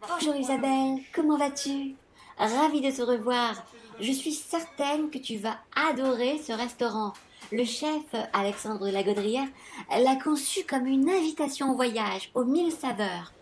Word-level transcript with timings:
Bonjour 0.00 0.36
Isabelle, 0.36 0.98
comment 1.14 1.38
vas-tu? 1.38 1.94
Ravie 2.36 2.80
de 2.80 2.90
te 2.90 3.02
revoir. 3.02 3.62
Je 4.00 4.12
suis 4.12 4.32
certaine 4.32 5.10
que 5.10 5.18
tu 5.18 5.36
vas 5.36 5.56
adorer 5.74 6.38
ce 6.38 6.52
restaurant. 6.52 7.12
Le 7.52 7.64
chef, 7.64 8.02
Alexandre 8.32 8.86
de 8.86 8.90
la 8.92 9.02
Gaudrière, 9.02 9.48
l'a 9.90 10.16
conçu 10.16 10.64
comme 10.64 10.86
une 10.86 11.08
invitation 11.08 11.70
au 11.70 11.74
voyage, 11.74 12.30
aux 12.34 12.44
mille 12.44 12.72
saveurs. 12.72 13.32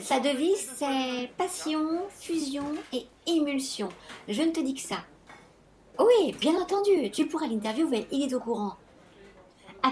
Sa 0.00 0.20
devise, 0.20 0.70
c'est 0.76 1.30
passion, 1.36 2.00
fusion 2.18 2.74
et 2.92 3.06
émulsion. 3.26 3.88
Je 4.28 4.42
ne 4.42 4.50
te 4.50 4.60
dis 4.60 4.74
que 4.74 4.80
ça. 4.80 5.04
Oui, 5.98 6.32
bien 6.40 6.54
entendu, 6.60 7.10
tu 7.10 7.26
pourras 7.26 7.48
l'interviewer, 7.48 8.06
il 8.10 8.22
est 8.22 8.34
au 8.34 8.40
courant. 8.40 8.76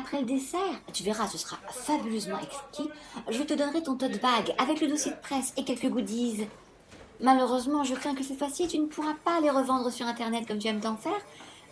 Après 0.07 0.21
le 0.21 0.27
dessert, 0.27 0.61
tu 0.93 1.03
verras, 1.03 1.27
ce 1.27 1.37
sera 1.37 1.57
fabuleusement 1.69 2.39
exquis. 2.39 2.89
Je 3.29 3.43
te 3.43 3.55
donnerai 3.55 3.83
ton 3.83 3.97
tote 3.97 4.23
bag 4.23 4.55
avec 4.57 4.81
le 4.81 4.87
dossier 4.87 5.11
de 5.11 5.17
presse 5.17 5.53
et 5.57 5.65
quelques 5.65 5.89
goodies. 5.89 6.47
Malheureusement, 7.21 7.83
je 7.83 7.97
crains 7.97 8.15
que 8.15 8.23
cette 8.23 8.39
fois-ci, 8.39 8.69
tu 8.69 8.79
ne 8.79 8.87
pourras 8.87 9.17
pas 9.25 9.41
les 9.41 9.51
revendre 9.51 9.91
sur 9.91 10.07
Internet 10.07 10.47
comme 10.47 10.61
tu 10.61 10.69
aimes 10.69 10.79
t'en 10.79 10.97
faire. 10.97 11.21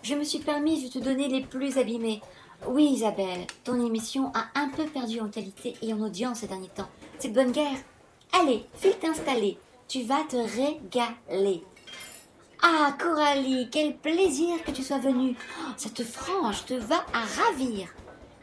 Je 0.03 0.17
me 0.17 0.25
suis 0.25 0.41
permise 0.41 0.83
de 0.83 0.99
te 0.99 1.05
donner 1.05 1.29
les 1.29 1.43
plus 1.43 1.79
abîmés. 1.79 2.21
Oui, 2.67 2.87
Isabelle, 2.87 3.47
ton 3.63 3.81
émission 3.87 4.33
a 4.35 4.47
un 4.59 4.69
peu 4.71 4.83
perdu 4.87 5.21
en 5.21 5.29
qualité 5.29 5.75
et 5.81 5.95
en 5.95 6.01
audience 6.01 6.41
ces 6.41 6.49
derniers 6.49 6.67
temps. 6.75 6.89
C'est 7.21 7.29
de 7.29 7.35
bonne 7.35 7.53
guerre. 7.53 7.79
Allez, 8.33 8.67
file 8.75 8.99
t'installer. 8.99 9.59
Tu 9.87 10.03
vas 10.03 10.25
te 10.29 10.35
régaler. 10.35 11.63
Ah, 12.61 12.97
Coralie, 12.99 13.69
quel 13.71 13.97
plaisir 13.97 14.61
que 14.65 14.73
tu 14.73 14.83
sois 14.83 14.99
venue. 14.99 15.37
Oh, 15.61 15.71
cette 15.77 16.03
frange 16.03 16.65
te 16.65 16.75
va 16.75 17.07
à 17.13 17.21
ravir. 17.41 17.95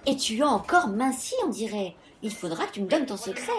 Et 0.05 0.17
tu 0.17 0.41
as 0.41 0.47
encore 0.47 0.87
minci, 0.87 1.35
on 1.45 1.49
dirait. 1.49 1.95
Il 2.23 2.31
faudra 2.31 2.65
que 2.65 2.73
tu 2.73 2.81
me 2.81 2.87
donnes 2.87 3.05
ton 3.05 3.17
secret. 3.17 3.51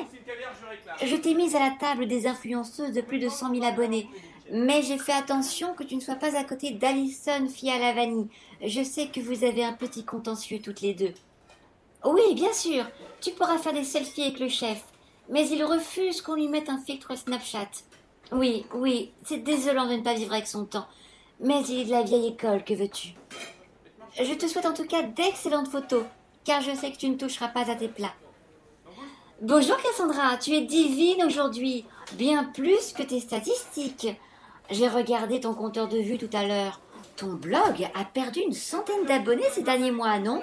Je 1.03 1.17
t'ai 1.17 1.35
mise 1.35 1.57
à 1.57 1.61
la 1.61 1.73
table 1.79 2.07
des 2.07 2.27
influenceuses 2.27 2.93
de 2.93 3.01
plus 3.01 3.19
de 3.19 3.29
100 3.29 3.55
000 3.55 3.65
abonnés. 3.65 4.09
Mais 4.51 4.83
j'ai 4.83 4.99
fait 4.99 5.13
attention 5.13 5.75
que 5.75 5.85
tu 5.85 5.97
ne 5.97 6.01
sois 6.01 6.17
pas 6.17 6.37
à 6.37 6.45
côté 6.45 6.73
d'Alison, 6.73 7.49
fille 7.49 7.71
à 7.71 7.79
la 7.79 7.93
vanille. 7.93 8.29
Je 8.61 8.83
sais 8.83 9.09
que 9.09 9.21
vous 9.21 9.45
avez 9.45 9.65
un 9.65 9.73
petit 9.73 10.05
contentieux 10.05 10.61
toutes 10.61 10.81
les 10.81 10.95
deux. 10.95 11.15
Oui, 12.05 12.35
bien 12.35 12.53
sûr. 12.53 12.85
Tu 13.21 13.31
pourras 13.31 13.59
faire 13.59 13.73
des 13.73 13.85
selfies 13.85 14.23
avec 14.23 14.41
le 14.41 14.49
chef. 14.49 14.85
Mais 15.29 15.49
il 15.49 15.65
refuse 15.65 16.21
qu'on 16.21 16.35
lui 16.35 16.49
mette 16.49 16.69
un 16.69 16.79
filtre 16.79 17.17
Snapchat. 17.17 17.71
Oui, 18.33 18.67
oui, 18.75 19.13
c'est 19.25 19.39
désolant 19.39 19.87
de 19.87 19.95
ne 19.95 20.03
pas 20.03 20.15
vivre 20.15 20.33
avec 20.33 20.47
son 20.47 20.65
temps. 20.65 20.87
Mais 21.41 21.63
il 21.69 21.81
est 21.81 21.85
de 21.85 21.91
la 21.91 22.03
vieille 22.03 22.29
école, 22.29 22.65
que 22.65 22.75
veux-tu? 22.75 23.15
Je 24.17 24.35
te 24.35 24.47
souhaite 24.47 24.67
en 24.67 24.75
tout 24.75 24.87
cas 24.87 25.03
d'excellentes 25.03 25.69
photos, 25.69 26.05
car 26.45 26.61
je 26.61 26.75
sais 26.75 26.91
que 26.91 26.97
tu 26.97 27.09
ne 27.09 27.17
toucheras 27.17 27.49
pas 27.49 27.71
à 27.71 27.75
tes 27.75 27.89
plats. 27.89 28.15
Bonjour 29.41 29.77
Cassandra, 29.77 30.37
tu 30.37 30.53
es 30.53 30.61
divine 30.61 31.25
aujourd'hui, 31.25 31.85
bien 32.13 32.45
plus 32.45 32.93
que 32.93 33.03
tes 33.03 33.21
statistiques. 33.21 34.09
J'ai 34.71 34.89
regardé 34.89 35.41
ton 35.41 35.55
compteur 35.55 35.89
de 35.89 35.99
vues 35.99 36.19
tout 36.19 36.31
à 36.33 36.47
l'heure. 36.47 36.81
Ton 37.17 37.35
blog 37.35 37.89
a 37.95 38.05
perdu 38.05 38.41
une 38.41 38.53
centaine 38.53 39.05
d'abonnés 39.05 39.51
ces 39.53 39.63
derniers 39.63 39.91
mois, 39.91 40.19
non? 40.19 40.41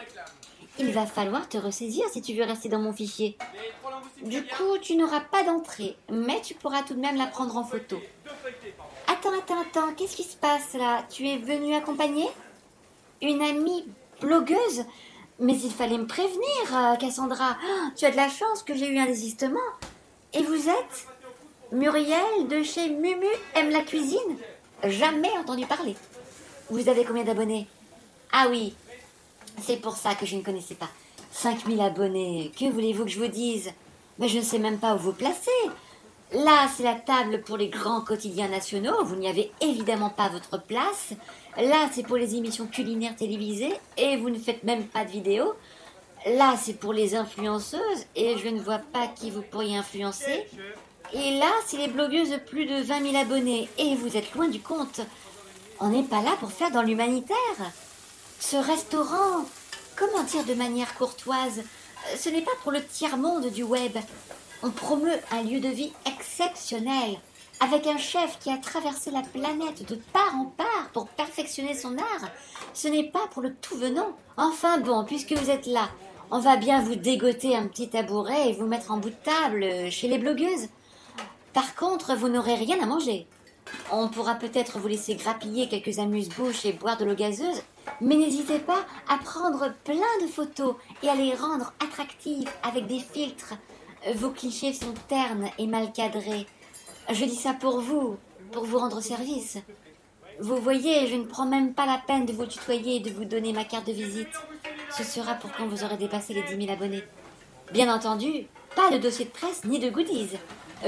Il 0.78 0.92
va 0.92 1.06
falloir 1.06 1.50
te 1.50 1.58
ressaisir 1.58 2.06
si 2.10 2.22
tu 2.22 2.34
veux 2.34 2.44
rester 2.44 2.70
dans 2.70 2.80
mon 2.80 2.94
fichier. 2.94 3.38
Du 4.24 4.44
coup, 4.44 4.78
tu 4.82 4.96
n'auras 4.96 5.22
pas 5.22 5.44
d'entrée, 5.44 5.96
mais 6.10 6.42
tu 6.42 6.54
pourras 6.54 6.84
tout 6.84 6.94
de 6.94 7.00
même 7.00 7.18
la 7.18 7.26
prendre 7.26 7.58
en 7.58 7.64
photo. 7.64 7.98
Attends, 9.08 9.38
attends, 9.38 9.62
attends, 9.62 9.94
qu'est-ce 9.94 10.16
qui 10.16 10.24
se 10.24 10.38
passe 10.38 10.74
là? 10.74 11.04
Tu 11.10 11.28
es 11.28 11.38
venue 11.38 11.74
accompagner? 11.74 12.30
Une 13.22 13.42
amie 13.42 13.86
blogueuse? 14.22 14.86
Mais 15.40 15.58
il 15.58 15.72
fallait 15.72 15.98
me 15.98 16.08
prévenir, 16.08 16.40
euh, 16.74 16.96
Cassandra. 16.96 17.58
Ah, 17.62 17.92
tu 17.96 18.06
as 18.06 18.12
de 18.12 18.16
la 18.16 18.30
chance 18.30 18.64
que 18.64 18.76
j'ai 18.76 18.90
eu 18.90 18.98
un 18.98 19.06
désistement. 19.06 19.58
Et 20.34 20.44
vous 20.44 20.70
êtes 20.70 21.08
Muriel 21.72 22.48
de 22.50 22.64
chez 22.64 22.90
Mumu 22.90 23.26
aime 23.56 23.70
la 23.70 23.82
cuisine? 23.82 24.38
Jamais 24.84 25.32
entendu 25.38 25.66
parler. 25.66 25.96
Vous 26.70 26.90
avez 26.90 27.04
combien 27.04 27.24
d'abonnés? 27.24 27.68
Ah 28.32 28.48
oui, 28.50 28.76
c'est 29.62 29.82
pour 29.82 29.96
ça 29.96 30.16
que 30.16 30.26
je 30.26 30.36
ne 30.36 30.44
connaissais 30.44 30.76
pas. 30.76 30.90
5000 31.32 31.80
abonnés, 31.82 32.52
que 32.58 32.70
voulez-vous 32.70 33.06
que 33.06 33.12
je 33.12 33.20
vous 33.20 33.28
dise? 33.28 33.72
Mais 34.18 34.28
je 34.28 34.40
ne 34.40 34.44
sais 34.44 34.60
même 34.60 34.78
pas 34.78 34.96
où 34.96 35.00
vous 35.00 35.14
placer. 35.14 35.50
Là, 36.32 36.68
c'est 36.76 36.84
la 36.84 36.94
table 36.94 37.42
pour 37.42 37.58
les 37.58 37.70
grands 37.70 38.02
quotidiens 38.02 38.50
nationaux. 38.50 39.04
Vous 39.04 39.16
n'y 39.16 39.28
avez 39.28 39.52
évidemment 39.62 40.12
pas 40.12 40.30
votre 40.30 40.62
place. 40.62 41.14
Là, 41.58 41.90
c'est 41.92 42.04
pour 42.04 42.18
les 42.18 42.36
émissions 42.36 42.68
culinaires 42.68 43.16
télévisées 43.16 43.74
et 43.98 44.16
vous 44.18 44.30
ne 44.30 44.38
faites 44.38 44.64
même 44.64 44.86
pas 44.86 45.06
de 45.06 45.10
vidéo. 45.10 45.56
Là, 46.28 46.56
c'est 46.62 46.74
pour 46.74 46.94
les 46.94 47.16
influenceuses 47.16 48.06
et 48.16 48.38
je 48.38 48.48
ne 48.48 48.62
vois 48.62 48.78
pas 48.78 49.08
qui 49.08 49.32
vous 49.32 49.42
pourriez 49.42 49.76
influencer. 49.76 50.46
Et 51.14 51.40
là, 51.40 51.52
c'est 51.66 51.78
les 51.78 51.88
blogueuses 51.88 52.30
de 52.30 52.38
plus 52.38 52.68
de 52.68 52.76
20 52.76 53.12
000 53.12 53.16
abonnés 53.16 53.68
et 53.80 53.96
vous 53.96 54.16
êtes 54.16 54.32
loin 54.36 54.50
du 54.50 54.60
compte. 54.60 55.02
On 55.80 55.88
n'est 55.88 56.04
pas 56.04 56.22
là 56.22 56.36
pour 56.40 56.52
faire 56.52 56.70
dans 56.70 56.84
l'humanitaire. 56.84 57.38
Ce 58.40 58.58
restaurant, 58.58 59.46
comment 59.96 60.24
dire 60.24 60.44
de 60.44 60.54
manière 60.54 60.94
courtoise, 60.94 61.64
ce 62.16 62.30
n'est 62.30 62.44
pas 62.44 62.52
pour 62.62 62.72
le 62.72 62.86
tiers-monde 62.86 63.50
du 63.52 63.64
web. 63.64 63.98
On 64.62 64.72
promeut 64.72 65.18
un 65.32 65.42
lieu 65.42 65.62
de 65.62 65.70
vie 65.70 65.94
exceptionnel, 66.20 67.18
avec 67.62 67.88
un 67.88 67.98
chef 67.98 68.40
qui 68.40 68.52
a 68.52 68.58
traversé 68.58 69.10
la 69.12 69.22
planète 69.22 69.88
de 69.90 69.96
part 69.96 70.36
en 70.36 70.46
part 70.46 70.90
pour 70.94 71.08
perfectionner 71.08 71.74
son 71.74 71.98
art. 71.98 72.30
Ce 72.74 72.88
n'est 72.88 73.10
pas 73.10 73.28
pour 73.32 73.42
le 73.42 73.56
tout 73.56 73.78
venant. 73.78 74.12
Enfin 74.38 74.80
bon, 74.80 75.06
puisque 75.06 75.34
vous 75.34 75.50
êtes 75.50 75.66
là, 75.66 75.90
on 76.32 76.40
va 76.40 76.58
bien 76.58 76.82
vous 76.82 76.96
dégoter 76.96 77.56
un 77.56 77.68
petit 77.68 77.90
tabouret 77.90 78.50
et 78.50 78.54
vous 78.54 78.68
mettre 78.68 78.92
en 78.92 78.98
bout 78.98 79.10
de 79.10 79.16
table 79.16 79.92
chez 79.92 80.08
les 80.08 80.18
blogueuses. 80.18 80.68
Par 81.54 81.76
contre, 81.76 82.16
vous 82.16 82.30
n'aurez 82.30 82.56
rien 82.56 82.82
à 82.82 82.86
manger. 82.86 83.26
On 83.92 84.08
pourra 84.10 84.36
peut-être 84.36 84.80
vous 84.80 84.88
laisser 84.88 85.16
grappiller 85.16 85.70
quelques 85.70 86.00
amuse-bouches 86.00 86.66
et 86.66 86.74
boire 86.74 86.98
de 86.98 87.06
l'eau 87.06 87.16
gazeuse, 87.16 87.62
mais 88.02 88.16
n'hésitez 88.16 88.60
pas 88.60 88.86
à 89.08 89.18
prendre 89.18 89.74
plein 89.84 90.18
de 90.22 90.28
photos 90.28 90.76
et 91.04 91.10
à 91.10 91.16
les 91.16 91.34
rendre 91.34 91.74
attractives 91.84 92.50
avec 92.64 92.88
des 92.88 93.00
filtres 93.00 93.54
vos 94.16 94.30
clichés 94.30 94.74
sont 94.74 94.94
ternes 95.08 95.50
et 95.58 95.68
mal 95.68 95.92
cadrés. 95.92 96.48
Je 97.10 97.26
dis 97.26 97.36
ça 97.36 97.54
pour 97.54 97.82
vous, 97.82 98.18
pour 98.52 98.66
vous 98.66 98.78
rendre 98.78 99.02
service. 99.02 99.58
Vous 100.40 100.58
voyez, 100.58 101.08
je 101.08 101.16
ne 101.16 101.26
prends 101.26 101.46
même 101.46 101.74
pas 101.74 101.86
la 101.86 101.98
peine 101.98 102.26
de 102.26 102.34
vous 102.34 102.46
tutoyer 102.46 102.98
et 102.98 103.00
de 103.02 103.10
vous 103.10 103.26
donner 103.26 103.52
ma 103.52 103.66
carte 103.66 103.88
de 103.88 103.92
visite. 103.92 104.28
Ce 104.96 105.04
sera 105.04 105.34
pour 105.36 105.52
quand 105.52 105.68
vous 105.68 105.84
aurez 105.84 105.98
dépassé 105.98 106.34
les 106.34 106.44
10 106.44 106.66
000 106.66 106.72
abonnés. 106.72 107.04
Bien 107.74 107.94
entendu, 107.94 108.48
pas 108.76 108.90
de 108.90 108.98
dossier 108.98 109.26
de 109.26 109.32
presse 109.32 109.64
ni 109.66 109.80
de 109.80 109.90
goodies. 109.90 110.38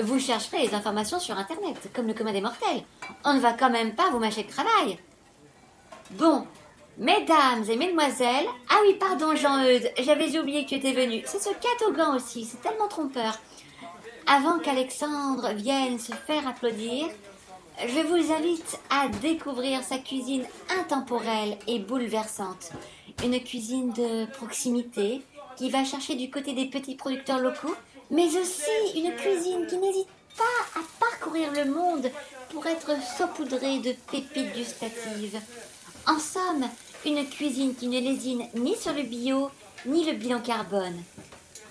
Vous 0.01 0.19
chercherez 0.19 0.67
les 0.67 0.73
informations 0.73 1.19
sur 1.19 1.37
Internet, 1.37 1.89
comme 1.93 2.07
le 2.07 2.13
commun 2.13 2.31
des 2.31 2.41
mortels. 2.41 2.83
On 3.25 3.33
ne 3.33 3.39
va 3.39 3.51
quand 3.51 3.69
même 3.69 3.93
pas 3.93 4.09
vous 4.09 4.19
mâcher 4.19 4.43
le 4.43 4.49
travail. 4.49 4.97
Bon, 6.11 6.45
Mesdames 6.97 7.63
et 7.69 7.77
mesdemoiselles, 7.77 8.47
ah 8.69 8.79
oui, 8.83 8.95
pardon 8.99 9.35
Jean-Eudes, 9.35 9.91
j'avais 9.99 10.37
oublié 10.37 10.65
que 10.65 10.69
tu 10.69 10.75
étais 10.75 10.91
venu. 10.91 11.23
C'est 11.25 11.41
ce 11.41 11.49
catogan 11.49 12.15
aussi, 12.15 12.45
c'est 12.45 12.61
tellement 12.61 12.89
trompeur. 12.89 13.39
Avant 14.27 14.59
qu'Alexandre 14.59 15.53
vienne 15.53 15.99
se 15.99 16.11
faire 16.11 16.47
applaudir, 16.47 17.07
je 17.79 18.01
vous 18.07 18.31
invite 18.31 18.79
à 18.89 19.07
découvrir 19.07 19.83
sa 19.83 19.97
cuisine 19.97 20.45
intemporelle 20.79 21.57
et 21.67 21.79
bouleversante. 21.79 22.71
Une 23.23 23.39
cuisine 23.41 23.93
de 23.93 24.25
proximité 24.33 25.21
qui 25.55 25.69
va 25.69 25.83
chercher 25.85 26.15
du 26.15 26.29
côté 26.29 26.53
des 26.53 26.65
petits 26.65 26.95
producteurs 26.95 27.39
locaux, 27.39 27.75
mais 28.09 28.27
aussi 28.37 28.99
une 28.99 29.15
cuisine 29.15 29.65
qui 29.67 29.77
n'hésite 29.77 30.09
pas 30.37 30.79
à 30.79 30.83
parcourir 30.99 31.51
le 31.53 31.71
monde 31.71 32.11
pour 32.49 32.67
être 32.67 32.91
saupoudrée 33.17 33.79
de 33.79 33.93
pépites 34.11 34.53
gustatives. 34.53 35.39
En 36.07 36.19
somme, 36.19 36.67
une 37.05 37.27
cuisine 37.27 37.75
qui 37.75 37.87
ne 37.87 37.99
lésine 37.99 38.47
ni 38.55 38.75
sur 38.75 38.93
le 38.93 39.03
bio, 39.03 39.51
ni 39.85 40.03
le 40.05 40.13
bilan 40.13 40.39
carbone. 40.39 41.01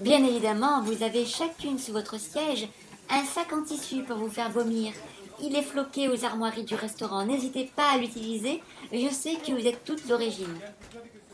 Bien 0.00 0.25
évidemment, 0.25 0.82
vous 0.82 1.03
avez 1.03 1.27
chacune 1.27 1.79
sous 1.79 1.93
votre 1.93 2.19
siège 2.19 2.69
un 3.11 3.25
sac 3.25 3.53
en 3.53 3.62
tissu 3.62 4.03
pour 4.03 4.17
vous 4.17 4.31
faire 4.31 4.50
vomir. 4.50 4.93
Il 5.43 5.56
est 5.56 5.62
floqué 5.62 6.09
aux 6.09 6.25
armoiries 6.25 6.65
du 6.65 6.75
restaurant. 6.75 7.25
N'hésitez 7.25 7.71
pas 7.75 7.91
à 7.93 7.97
l'utiliser. 7.97 8.62
Je 8.93 9.09
sais 9.09 9.35
que 9.35 9.53
vous 9.53 9.67
êtes 9.67 9.85
toute 9.85 10.09
l'origine. 10.09 10.59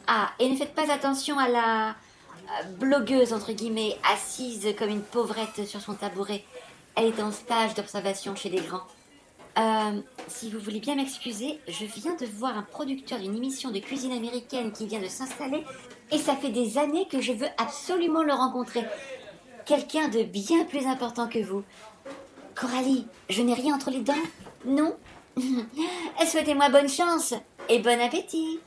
Ah, 0.06 0.30
et 0.38 0.48
ne 0.48 0.56
faites 0.56 0.74
pas 0.74 0.90
attention 0.90 1.38
à 1.38 1.48
la 1.48 1.90
euh, 1.90 2.64
blogueuse, 2.78 3.32
entre 3.32 3.52
guillemets, 3.52 3.96
assise 4.10 4.74
comme 4.78 4.88
une 4.88 5.02
pauvrette 5.02 5.66
sur 5.66 5.80
son 5.80 5.94
tabouret. 5.94 6.44
Elle 6.94 7.06
est 7.06 7.22
en 7.22 7.32
stage 7.32 7.74
d'observation 7.74 8.34
chez 8.36 8.48
les 8.48 8.60
grands. 8.60 8.86
Euh, 9.58 10.00
si 10.28 10.50
vous 10.50 10.58
voulez 10.58 10.80
bien 10.80 10.96
m'excuser, 10.96 11.58
je 11.66 11.86
viens 11.86 12.14
de 12.14 12.26
voir 12.26 12.58
un 12.58 12.62
producteur 12.62 13.18
d'une 13.18 13.36
émission 13.36 13.70
de 13.70 13.78
cuisine 13.78 14.12
américaine 14.12 14.70
qui 14.70 14.86
vient 14.86 15.00
de 15.00 15.08
s'installer 15.08 15.64
et 16.12 16.18
ça 16.18 16.36
fait 16.36 16.50
des 16.50 16.76
années 16.76 17.08
que 17.10 17.20
je 17.20 17.32
veux 17.32 17.48
absolument 17.56 18.22
le 18.22 18.34
rencontrer. 18.34 18.84
Quelqu'un 19.64 20.08
de 20.08 20.22
bien 20.22 20.64
plus 20.64 20.86
important 20.86 21.26
que 21.26 21.38
vous. 21.38 21.64
Coralie, 22.54 23.06
je 23.30 23.42
n'ai 23.42 23.54
rien 23.54 23.74
entre 23.74 23.90
les 23.90 24.00
dents 24.00 24.14
Non? 24.66 24.94
Souhaitez-moi 26.26 26.68
bonne 26.68 26.88
chance 26.88 27.34
et 27.68 27.78
bon 27.78 28.00
appétit 28.00 28.60